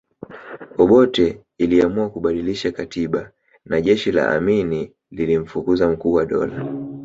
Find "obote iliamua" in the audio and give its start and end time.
0.77-2.09